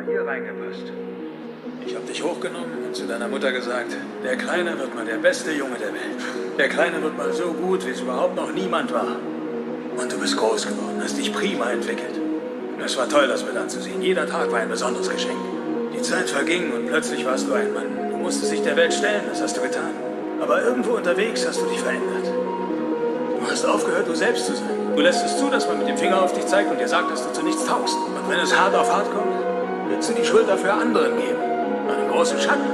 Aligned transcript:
mal 0.00 0.10
hier 0.10 0.26
reingepasst. 0.26 0.92
Ich 1.86 1.94
hab 1.94 2.06
dich 2.06 2.22
hochgenommen 2.22 2.84
und 2.86 2.94
zu 2.94 3.06
deiner 3.06 3.28
Mutter 3.28 3.52
gesagt, 3.52 3.96
der 4.24 4.36
Kleine 4.36 4.78
wird 4.78 4.94
mal 4.94 5.04
der 5.04 5.16
beste 5.16 5.52
Junge 5.52 5.76
der 5.78 5.88
Welt. 5.88 6.20
Der 6.58 6.68
Kleine 6.68 7.02
wird 7.02 7.16
mal 7.16 7.32
so 7.32 7.52
gut, 7.52 7.86
wie 7.86 7.90
es 7.90 8.00
überhaupt 8.00 8.36
noch 8.36 8.52
niemand 8.52 8.92
war. 8.92 9.16
Und 9.96 10.12
du 10.12 10.18
bist 10.18 10.36
groß 10.36 10.66
geworden, 10.66 11.00
hast 11.02 11.18
dich 11.18 11.32
prima 11.32 11.70
entwickelt. 11.70 12.18
Es 12.82 12.96
war 12.96 13.08
toll, 13.08 13.28
das 13.28 13.44
mit 13.44 13.56
anzusehen. 13.56 14.00
Jeder 14.00 14.26
Tag 14.26 14.50
war 14.50 14.60
ein 14.60 14.68
besonderes 14.68 15.10
Geschenk. 15.10 15.38
Die 15.94 16.02
Zeit 16.02 16.30
verging 16.30 16.72
und 16.72 16.86
plötzlich 16.86 17.24
warst 17.26 17.46
du 17.46 17.52
ein 17.52 17.74
Mann. 17.74 18.10
Du 18.10 18.16
musstest 18.16 18.52
dich 18.52 18.62
der 18.62 18.76
Welt 18.76 18.94
stellen, 18.94 19.22
das 19.28 19.42
hast 19.42 19.56
du 19.56 19.60
getan. 19.60 19.90
Aber 20.40 20.62
irgendwo 20.62 20.92
unterwegs 20.92 21.46
hast 21.46 21.60
du 21.60 21.66
dich 21.66 21.80
verändert. 21.80 22.24
Du 23.38 23.50
hast 23.50 23.64
aufgehört, 23.66 24.08
du 24.08 24.14
selbst 24.14 24.46
zu 24.46 24.54
sein. 24.54 24.80
Du 24.96 25.02
lässt 25.02 25.24
es 25.24 25.38
zu, 25.38 25.50
dass 25.50 25.66
man 25.68 25.78
mit 25.78 25.88
dem 25.88 25.96
Finger 25.96 26.22
auf 26.22 26.32
dich 26.32 26.46
zeigt 26.46 26.70
und 26.70 26.80
dir 26.80 26.88
sagt, 26.88 27.10
dass 27.10 27.26
du 27.26 27.32
zu 27.32 27.42
nichts 27.42 27.64
taugst. 27.66 27.96
Und 27.96 28.30
wenn 28.30 28.40
es 28.40 28.58
hart 28.58 28.74
auf 28.74 28.90
hart 28.90 29.10
kommt, 29.12 29.29
willst 29.90 30.10
du 30.10 30.14
die 30.14 30.24
Schuld 30.24 30.48
dafür 30.48 30.74
anderen 30.74 31.16
geben. 31.16 31.40
Einen 31.90 32.08
großen 32.08 32.38
Schatten. 32.38 32.70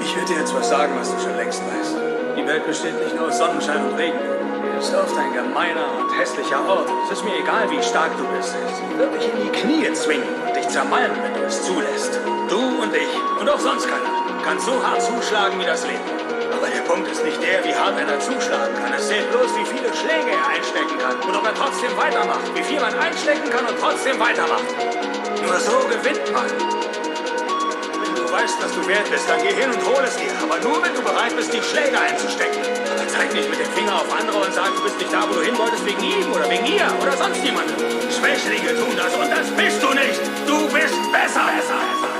Ich 0.00 0.16
werde 0.16 0.32
dir 0.32 0.38
jetzt 0.40 0.54
was 0.54 0.68
sagen, 0.68 0.92
was 0.98 1.14
du 1.14 1.20
schon 1.20 1.36
längst 1.36 1.60
weißt. 1.60 1.96
Die 2.36 2.46
Welt 2.46 2.66
besteht 2.66 2.98
nicht 3.02 3.14
nur 3.16 3.28
aus 3.28 3.38
Sonnenschein 3.38 3.84
und 3.84 3.98
Regen. 3.98 4.18
Du 4.18 4.76
bist 4.78 4.94
oft 4.94 5.16
ein 5.18 5.32
gemeiner 5.32 5.86
und 5.98 6.18
hässlicher 6.18 6.66
Ort. 6.68 6.88
Es 7.06 7.18
ist 7.18 7.24
mir 7.24 7.36
egal, 7.36 7.70
wie 7.70 7.82
stark 7.82 8.10
du 8.16 8.24
bist. 8.36 8.54
Sie 8.54 8.98
wird 8.98 9.14
dich 9.14 9.28
in 9.28 9.42
die 9.42 9.58
Knie 9.58 9.92
zwingen 9.92 10.28
und 10.46 10.56
dich 10.56 10.68
zermalmen, 10.68 11.16
wenn 11.22 11.34
du 11.34 11.46
es 11.46 11.62
zulässt. 11.62 12.20
Du 12.48 12.58
und 12.58 12.94
ich 12.94 13.40
und 13.40 13.48
auch 13.48 13.60
sonst 13.60 13.88
keiner 13.88 14.10
kann 14.44 14.58
so 14.58 14.72
hart 14.84 15.02
zuschlagen 15.02 15.58
wie 15.60 15.64
das 15.64 15.86
Leben. 15.86 16.11
Punkt 16.92 17.08
ist 17.08 17.24
nicht 17.24 17.40
der, 17.40 17.64
wie 17.64 17.72
hart 17.72 17.96
einer 17.96 18.20
zuschlagen 18.20 18.76
kann. 18.76 18.92
Es 18.92 19.08
zählt 19.08 19.24
bloß, 19.32 19.48
wie 19.56 19.64
viele 19.64 19.88
Schläge 19.96 20.28
er 20.28 20.44
einstecken 20.52 20.98
kann 21.00 21.16
und 21.24 21.34
ob 21.34 21.46
er 21.46 21.54
trotzdem 21.54 21.88
weitermacht. 21.96 22.44
Wie 22.52 22.62
viel 22.62 22.78
man 22.80 22.92
einstecken 22.92 23.48
kann 23.48 23.64
und 23.64 23.80
trotzdem 23.80 24.20
weitermacht. 24.20 24.68
Nur 25.40 25.56
so 25.56 25.72
gewinnt 25.88 26.20
man. 26.36 26.52
Wenn 26.52 28.12
du 28.12 28.28
weißt, 28.28 28.60
was 28.60 28.76
du 28.76 28.86
wert 28.86 29.08
bist, 29.08 29.24
dann 29.24 29.40
geh 29.40 29.56
hin 29.56 29.72
und 29.72 29.80
hol 29.88 30.04
es 30.04 30.20
dir. 30.20 30.36
Aber 30.44 30.60
nur, 30.60 30.84
wenn 30.84 30.92
du 30.92 31.00
bereit 31.00 31.34
bist, 31.34 31.54
die 31.56 31.64
Schläge 31.64 31.96
einzustecken. 31.96 32.60
Aber 32.60 33.08
zeig 33.08 33.32
nicht 33.32 33.48
mit 33.48 33.58
dem 33.58 33.72
Finger 33.72 33.96
auf 33.96 34.12
andere 34.12 34.44
und 34.44 34.52
sag, 34.52 34.68
du 34.76 34.84
bist 34.84 34.98
nicht 35.00 35.12
da, 35.14 35.24
wo 35.24 35.32
du 35.32 35.40
hin 35.48 35.56
wolltest, 35.56 35.86
wegen 35.88 36.04
ihm 36.04 36.28
oder 36.28 36.44
wegen 36.50 36.66
ihr 36.68 36.92
oder 37.00 37.16
sonst 37.16 37.40
jemandem. 37.40 37.72
Schwächlinge 38.12 38.76
tun 38.76 38.92
das 39.00 39.16
und 39.16 39.32
das 39.32 39.48
bist 39.56 39.80
du 39.80 39.96
nicht. 39.96 40.20
Du 40.44 40.68
bist 40.68 40.92
besser. 41.08 41.40
besser, 41.56 41.72
besser. 41.72 42.11